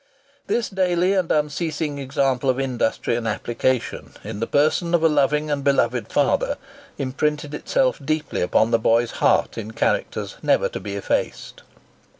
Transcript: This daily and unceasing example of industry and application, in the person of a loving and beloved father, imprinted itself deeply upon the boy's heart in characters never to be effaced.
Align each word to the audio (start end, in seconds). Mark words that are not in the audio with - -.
This 0.47 0.67
daily 0.67 1.13
and 1.13 1.31
unceasing 1.31 1.99
example 1.99 2.49
of 2.49 2.59
industry 2.59 3.15
and 3.15 3.27
application, 3.27 4.15
in 4.23 4.39
the 4.39 4.47
person 4.47 4.95
of 4.95 5.03
a 5.03 5.07
loving 5.07 5.51
and 5.51 5.63
beloved 5.63 6.11
father, 6.11 6.57
imprinted 6.97 7.53
itself 7.53 8.01
deeply 8.03 8.41
upon 8.41 8.71
the 8.71 8.79
boy's 8.79 9.11
heart 9.21 9.59
in 9.59 9.73
characters 9.73 10.37
never 10.41 10.67
to 10.69 10.79
be 10.79 10.95
effaced. 10.95 11.61